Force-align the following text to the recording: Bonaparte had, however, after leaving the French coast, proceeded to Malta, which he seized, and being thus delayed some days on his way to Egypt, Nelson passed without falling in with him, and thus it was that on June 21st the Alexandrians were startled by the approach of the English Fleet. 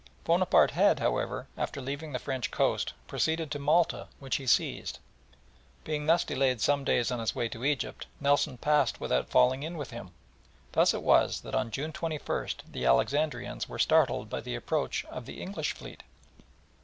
Bonaparte 0.23 0.71
had, 0.71 0.97
however, 0.97 1.47
after 1.55 1.79
leaving 1.79 2.11
the 2.11 2.17
French 2.17 2.49
coast, 2.49 2.93
proceeded 3.07 3.51
to 3.51 3.59
Malta, 3.59 4.07
which 4.17 4.37
he 4.37 4.47
seized, 4.47 4.95
and 4.95 5.83
being 5.83 6.05
thus 6.07 6.23
delayed 6.23 6.59
some 6.59 6.83
days 6.83 7.11
on 7.11 7.19
his 7.19 7.35
way 7.35 7.47
to 7.47 7.63
Egypt, 7.63 8.07
Nelson 8.19 8.57
passed 8.57 8.99
without 8.99 9.29
falling 9.29 9.61
in 9.61 9.77
with 9.77 9.91
him, 9.91 10.07
and 10.07 10.15
thus 10.71 10.95
it 10.95 11.03
was 11.03 11.41
that 11.41 11.53
on 11.53 11.69
June 11.69 11.93
21st 11.93 12.63
the 12.71 12.83
Alexandrians 12.83 13.69
were 13.69 13.77
startled 13.77 14.27
by 14.27 14.41
the 14.41 14.55
approach 14.55 15.05
of 15.05 15.27
the 15.27 15.39
English 15.39 15.73
Fleet. 15.73 16.01